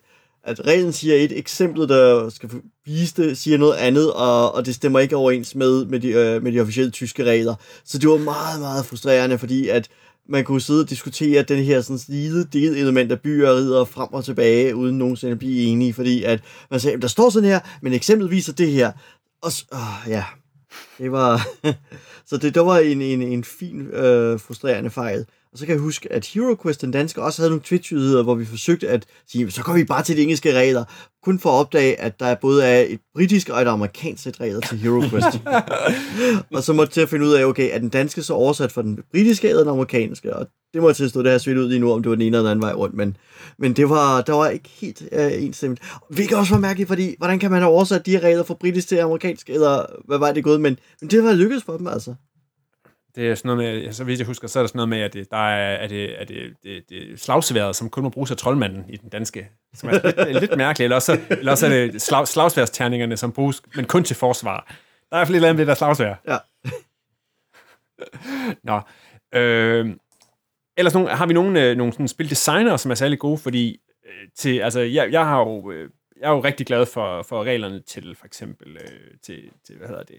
[0.45, 2.51] at reglen siger et, eksemplet, der skal
[2.87, 6.43] vise det, siger noget andet, og, og det stemmer ikke overens med, med, de, øh,
[6.43, 7.55] med de officielle tyske regler.
[7.85, 9.89] Så det var meget, meget frustrerende, fordi at
[10.29, 14.13] man kunne sidde og diskutere den her sådan lille delelement af byer og ridder frem
[14.13, 17.61] og tilbage, uden nogensinde at blive enige, fordi at man sagde, der står sådan her,
[17.83, 18.93] men eksemplet viser det her.
[19.43, 20.25] Og så, åh, ja,
[20.99, 21.47] det var...
[22.29, 25.27] så det der var en, en, en fin, øh, frustrerende fejl.
[25.55, 28.45] Og så kan jeg huske, at HeroQuest, den danske, også havde nogle twitch hvor vi
[28.45, 30.85] forsøgte at sige, så går vi bare til de engelske regler,
[31.23, 34.61] kun for at opdage, at der både er et britisk og et amerikansk sæt regler
[34.61, 35.41] til HeroQuest.
[36.55, 38.73] og så måtte jeg til at finde ud af, okay, er den danske så oversat
[38.73, 40.37] for den britiske eller den amerikanske?
[40.37, 42.23] Og det må jeg tilstå, det har svidt ud lige nu, om det var den
[42.23, 43.17] ene eller den anden vej rundt, men,
[43.59, 45.83] men det var, der var ikke helt øh, enstemmigt.
[46.11, 48.89] Hvilket også var mærkeligt, fordi hvordan kan man have oversat de her regler fra britisk
[48.89, 52.15] til amerikansk, eller hvad var det gået, men, men det var lykkedes for dem, altså.
[53.17, 55.01] Det er sådan noget med, så vidt jeg husker, så er der sådan noget med,
[55.01, 58.31] at det, der er, er det, er det, det, det slagsværet, som kun må bruges
[58.31, 59.49] af troldmanden i den danske.
[59.75, 59.93] Som er
[60.27, 60.85] lidt, lidt mærkeligt.
[60.85, 64.75] Eller også, eller også er det slag, slagsværsterningerne, som bruges, men kun til forsvar.
[65.11, 66.15] Der er eller andet ved, der er slagsvær.
[66.29, 66.39] Ja.
[68.71, 68.81] Nå.
[69.35, 69.97] Øh,
[70.77, 74.29] ellers nogle, har vi nogle, øh, nogle sådan spildesigner, som er særlig gode, fordi øh,
[74.37, 77.81] til, altså, jeg, jeg har jo, øh, jeg er jo rigtig glad for, for reglerne
[77.81, 80.17] til for eksempel øh, til, til, hvad hedder det,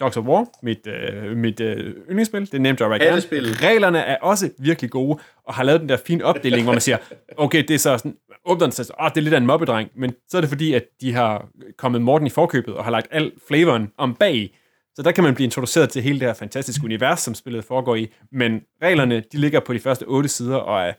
[0.00, 3.22] Dogs of War, mit, øh, mit øh, yndlingsspil, det nemt jeg Alle gerne.
[3.68, 6.98] Reglerne er også virkelig gode, og har lavet den der fine opdeling, hvor man siger,
[7.36, 9.90] okay, det er så sådan, åbner den sig, åh, det er lidt af en mobbedreng,
[9.94, 13.06] men så er det fordi, at de har kommet Morten i forkøbet, og har lagt
[13.10, 14.58] al flavoren om bag,
[14.94, 17.94] så der kan man blive introduceret til hele det her fantastiske univers, som spillet foregår
[17.94, 20.92] i, men reglerne, de ligger på de første otte sider, og er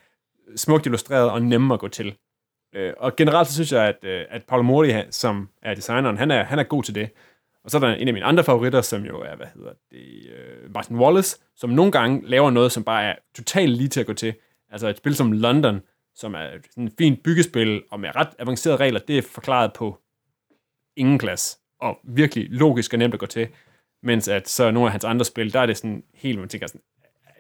[0.56, 2.14] smukt illustreret og nemme at gå til.
[2.76, 6.18] Øh, og generelt så synes jeg, at, øh, at Paolo Mori, han- som er designeren,
[6.18, 7.10] han er, han er god til det.
[7.68, 10.30] Og så er der en af mine andre favoritter, som jo er, hvad hedder det,
[10.30, 14.06] øh, Martin Wallace, som nogle gange laver noget, som bare er totalt lige til at
[14.06, 14.34] gå til.
[14.72, 15.82] Altså et spil som London,
[16.16, 19.98] som er sådan et fint byggespil, og med ret avancerede regler, det er forklaret på
[20.96, 23.48] ingen glas, og virkelig logisk og nemt at gå til.
[24.04, 26.68] Mens at så nogle af hans andre spil, der er det sådan helt, man tænker
[26.68, 26.82] sådan,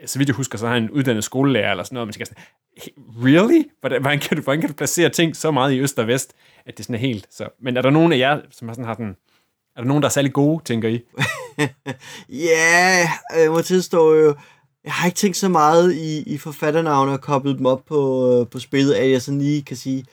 [0.06, 2.26] så vidt jeg husker, så har han en uddannet skolelærer eller sådan noget, man tænker
[2.26, 2.44] sådan,
[3.24, 3.64] really?
[3.80, 6.36] Hvordan, hvordan, kan du, hvordan kan du placere ting så meget i øst og vest,
[6.66, 7.50] at det sådan er helt så...
[7.60, 9.16] Men er der nogen af jer, som har sådan har sådan,
[9.78, 11.02] er der nogen, der er særlig gode, tænker I?
[12.30, 13.10] Ja,
[13.42, 14.36] jeg må tilstå jo,
[14.84, 18.48] jeg har ikke tænkt så meget i, i forfatternavne og koblet dem op på, øh,
[18.48, 20.06] på spillet, at jeg sådan lige kan sige,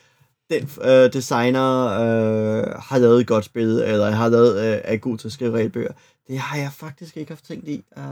[0.50, 5.18] den øh, designer øh, har lavet et godt spil, eller har lavet, øh, er god
[5.18, 5.92] til at skrive regelbøger.
[6.28, 7.84] Det har jeg faktisk ikke haft tænkt i.
[7.96, 8.02] Uh,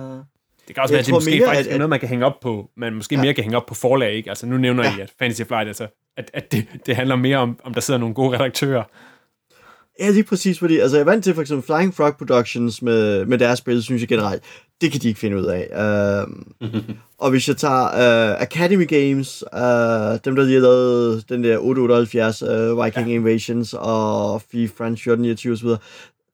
[0.68, 2.26] Det kan også være, at det måske mere, faktisk at- er noget, man kan hænge
[2.26, 3.20] op på, man måske Ja.
[3.22, 4.30] mere kan hænge op på forlag, ikke?
[4.30, 4.96] Altså nu nævner Ja.
[4.96, 5.86] I, at Fantasy Flight, altså,
[6.16, 8.82] at, at det, det handler mere om, om der sidder nogle gode redaktører.
[10.00, 13.26] Ja, lige præcis, fordi altså, jeg er vant til for eksempel Flying Frog Productions med,
[13.26, 14.42] med deres spil, synes jeg generelt,
[14.80, 16.22] det kan de ikke finde ud af.
[16.24, 16.46] Um,
[17.22, 21.58] og hvis jeg tager uh, Academy Games, uh, dem der lige har lavet den der
[21.58, 23.14] 878 uh, Viking ja.
[23.14, 25.68] Invasions og FIFA France 1429 osv.,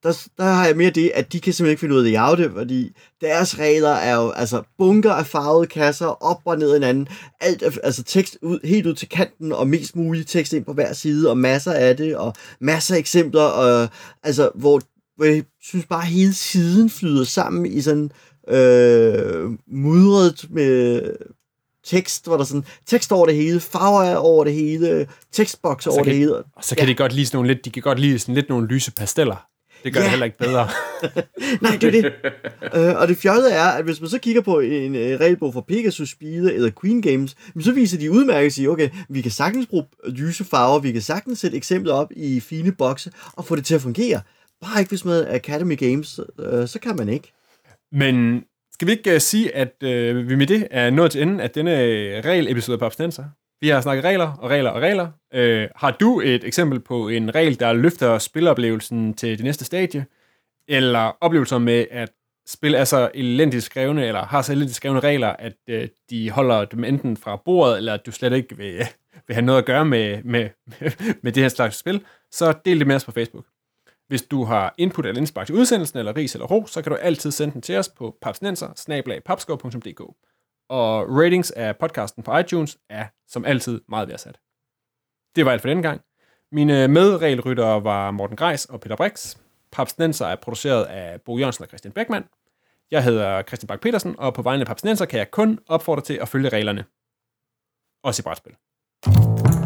[0.03, 2.13] der, der har jeg mere det, at de kan simpelthen ikke finde ud af det
[2.13, 7.09] jagte, fordi deres regler er jo altså bunker af farvede kasser, op og ned hinanden,
[7.41, 10.93] alt, altså tekst ud, helt ud til kanten, og mest muligt tekst ind på hver
[10.93, 13.89] side, og masser af det, og masser af eksempler, og,
[14.23, 14.81] altså, hvor,
[15.17, 18.11] hvor jeg synes bare, at hele siden flyder sammen i sådan
[18.49, 21.03] øh, mudret med
[21.85, 26.05] tekst, hvor der sådan tekst over det hele, farver over det hele, tekstboks over kan-
[26.07, 26.37] det hele.
[26.37, 26.91] Og så kan ja.
[26.91, 29.47] de godt lide sådan nogle lidt, de kan godt lide sådan lidt nogle lyse pasteller.
[29.85, 30.05] Det gør ja.
[30.05, 30.69] Det heller ikke bedre.
[31.63, 32.13] Nej, det er det.
[32.75, 35.61] øh, og det fjollede er, at hvis man så kigger på en øh, regelbog fra
[35.61, 39.85] Pegasus Speed eller Queen Games, så viser de udmærket siger, okay, vi kan sagtens bruge
[40.09, 43.75] lyse farver, vi kan sagtens sætte eksempler op i fine bokse og få det til
[43.75, 44.21] at fungere.
[44.61, 47.33] Bare ikke hvis man er Academy Games, øh, så kan man ikke.
[47.93, 49.75] Men skal vi ikke uh, sige, at
[50.29, 53.25] vi med det er nået til enden af denne øh, regel-episode på Abstinenser?
[53.61, 55.09] Vi har snakket regler og regler og regler.
[55.35, 60.07] Øh, har du et eksempel på en regel, der løfter spiloplevelsen til det næste stadie?
[60.69, 62.13] Eller oplevelser med, at
[62.47, 66.65] spil er så elendigt skrevne, eller har så elendigt skrevne regler, at øh, de holder
[66.65, 68.79] dem enten fra bordet, eller at du slet ikke vil,
[69.27, 70.49] vil have noget at gøre med, med,
[71.23, 73.45] med det her slags spil, så del det med os på Facebook.
[74.09, 76.97] Hvis du har input eller indspark til udsendelsen, eller ris eller ro, så kan du
[76.97, 78.73] altid sende den til os på papsnenser
[80.69, 84.39] og ratings af podcasten på iTunes er som altid meget værdsat.
[85.37, 86.01] Det var alt for denne gang.
[86.53, 89.37] Mine medregelryttere var Morten Greis og Peter Brix.
[89.73, 92.25] Papsnenser er produceret af Bo Jørgensen og Christian Beckmann.
[92.91, 96.15] Jeg hedder Christian Bak petersen og på vegne af Papsnenser kan jeg kun opfordre til
[96.15, 96.85] at følge reglerne.
[98.03, 99.58] Også i brætspil.